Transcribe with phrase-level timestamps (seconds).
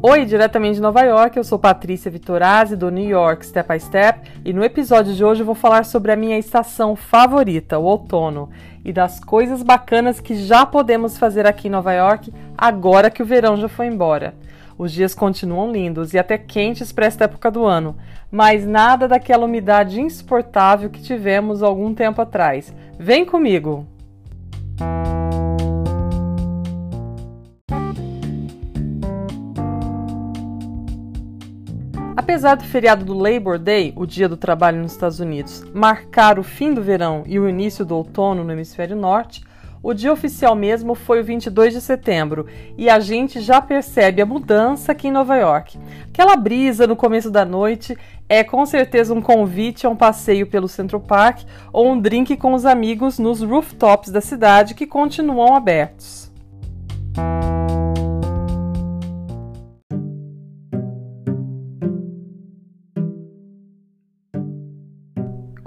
[0.00, 4.30] Oi, diretamente de Nova York, eu sou Patrícia Vitorazzi do New York Step by Step
[4.44, 8.48] e no episódio de hoje eu vou falar sobre a minha estação favorita, o outono,
[8.84, 13.26] e das coisas bacanas que já podemos fazer aqui em Nova York agora que o
[13.26, 14.36] verão já foi embora.
[14.78, 17.96] Os dias continuam lindos e até quentes para esta época do ano,
[18.30, 22.72] mas nada daquela umidade insuportável que tivemos algum tempo atrás.
[22.96, 23.84] Vem comigo!
[32.28, 36.42] Apesar do feriado do Labor Day, o Dia do Trabalho nos Estados Unidos, marcar o
[36.42, 39.42] fim do verão e o início do outono no hemisfério norte,
[39.82, 42.44] o dia oficial mesmo foi o 22 de setembro
[42.76, 45.78] e a gente já percebe a mudança aqui em Nova York.
[46.12, 47.96] Aquela brisa no começo da noite
[48.28, 52.52] é com certeza um convite a um passeio pelo Central Park ou um drink com
[52.52, 56.27] os amigos nos rooftops da cidade que continuam abertos.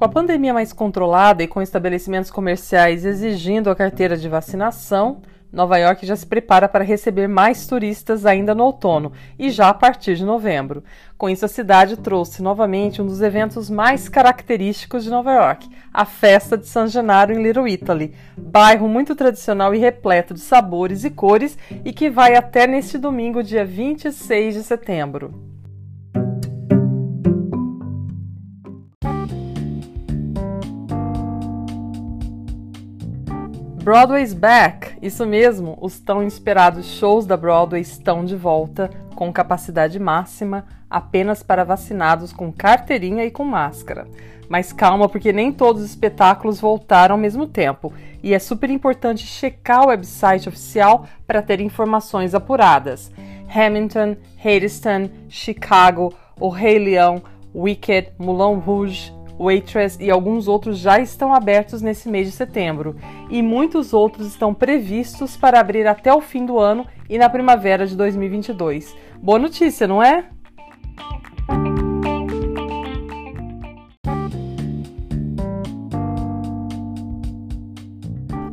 [0.00, 5.20] Com a pandemia mais controlada e com estabelecimentos comerciais exigindo a carteira de vacinação,
[5.52, 9.74] Nova York já se prepara para receber mais turistas ainda no outono e já a
[9.74, 10.82] partir de novembro.
[11.18, 16.06] Com isso, a cidade trouxe novamente um dos eventos mais característicos de Nova York, a
[16.06, 21.10] Festa de San Genaro em Little Italy, bairro muito tradicional e repleto de sabores e
[21.10, 25.59] cores e que vai até neste domingo, dia 26 de setembro.
[33.90, 34.96] Broadway's back!
[35.02, 41.42] Isso mesmo, os tão esperados shows da Broadway estão de volta com capacidade máxima apenas
[41.42, 44.06] para vacinados com carteirinha e com máscara.
[44.48, 49.26] Mas calma, porque nem todos os espetáculos voltaram ao mesmo tempo e é super importante
[49.26, 53.10] checar o website oficial para ter informações apuradas.
[53.52, 57.20] Hamilton, Hadestown, Chicago, O Rei Leão,
[57.52, 62.94] Wicked, Moulin Rouge, Waitress e alguns outros já estão abertos nesse mês de setembro,
[63.30, 67.86] e muitos outros estão previstos para abrir até o fim do ano e na primavera
[67.86, 68.94] de 2022.
[69.22, 70.26] Boa notícia, não é?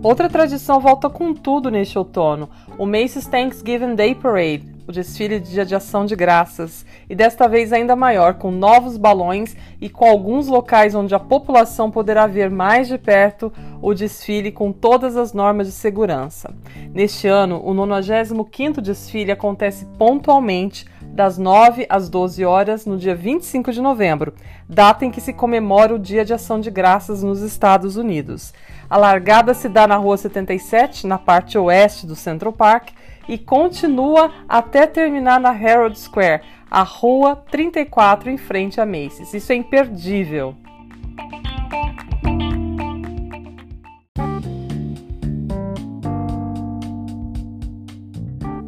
[0.02, 5.52] Outra tradição volta com tudo neste outono: o Macy's Thanksgiving Day Parade, o desfile de
[5.52, 10.06] Dia de Ação de Graças, e desta vez ainda maior, com novos balões e com
[10.06, 15.34] alguns locais onde a população poderá ver mais de perto o desfile com todas as
[15.34, 16.53] normas de segurança.
[16.94, 23.72] Neste ano, o 95º desfile acontece pontualmente das 9 às 12 horas no dia 25
[23.72, 24.34] de novembro,
[24.69, 28.54] data em que se comemora o Dia de Ação de Graças nos Estados Unidos.
[28.90, 32.90] A largada se dá na Rua 77, na parte oeste do Central Park,
[33.27, 39.33] e continua até terminar na Herald Square, a Rua 34 em frente a Macy's.
[39.33, 40.55] Isso é imperdível.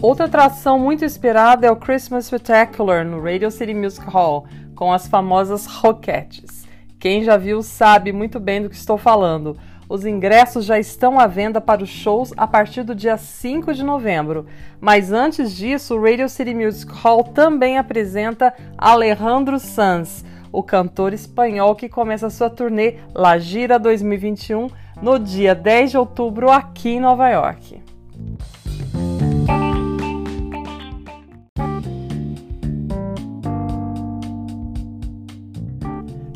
[0.02, 5.08] Outra atração muito esperada é o Christmas Spectacular no Radio City Music Hall, com as
[5.08, 6.66] famosas roquetes.
[6.98, 9.58] Quem já viu sabe muito bem do que estou falando.
[9.90, 13.84] Os ingressos já estão à venda para os shows a partir do dia 5 de
[13.84, 14.46] novembro.
[14.80, 21.76] Mas antes disso, o Radio City Music Hall também apresenta Alejandro Sanz, o cantor espanhol
[21.76, 24.68] que começa sua turnê La Gira 2021
[25.02, 27.82] no dia 10 de outubro aqui em Nova York.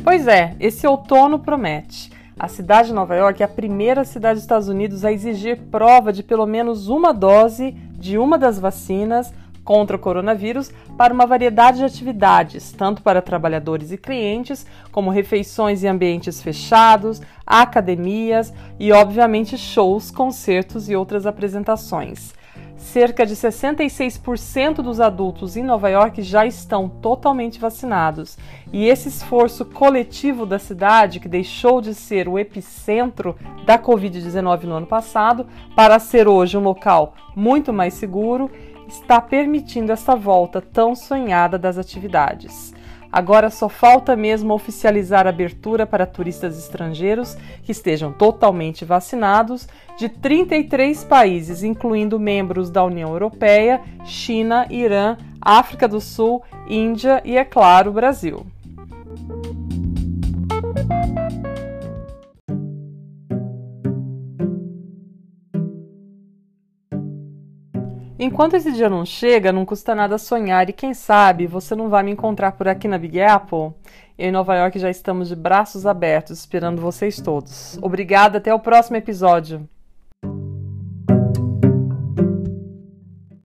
[0.03, 2.12] Pois é, esse outono promete.
[2.43, 6.11] A cidade de Nova York é a primeira cidade dos Estados Unidos a exigir prova
[6.11, 9.33] de pelo menos uma dose de uma das vacinas
[9.63, 15.85] contra o coronavírus para uma variedade de atividades, tanto para trabalhadores e clientes, como refeições
[15.85, 22.33] em ambientes fechados, academias e, obviamente, shows, concertos e outras apresentações.
[22.75, 28.37] Cerca de 66% dos adultos em Nova York já estão totalmente vacinados.
[28.71, 33.35] E esse esforço coletivo da cidade, que deixou de ser o epicentro
[33.65, 38.51] da Covid-19 no ano passado, para ser hoje um local muito mais seguro,
[38.87, 42.73] está permitindo essa volta tão sonhada das atividades.
[43.13, 49.67] Agora só falta mesmo oficializar a abertura para turistas estrangeiros que estejam totalmente vacinados
[49.99, 57.37] de 33 países, incluindo membros da União Europeia, China, Irã, África do Sul, Índia e,
[57.37, 58.47] é claro, Brasil.
[68.19, 72.03] Enquanto esse dia não chega, não custa nada sonhar e quem sabe você não vai
[72.03, 73.73] me encontrar por aqui na Big Apple?
[74.17, 77.79] Eu em Nova York já estamos de braços abertos esperando vocês todos.
[77.81, 79.67] Obrigada, até o próximo episódio.